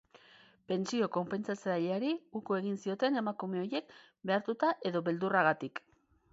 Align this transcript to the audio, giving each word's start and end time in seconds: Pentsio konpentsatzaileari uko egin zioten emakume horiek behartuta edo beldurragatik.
Pentsio 0.71 1.09
konpentsatzaileari 1.17 2.09
uko 2.41 2.57
egin 2.61 2.81
zioten 2.87 3.21
emakume 3.23 3.63
horiek 3.67 3.95
behartuta 4.31 4.75
edo 4.93 5.07
beldurragatik. 5.11 5.87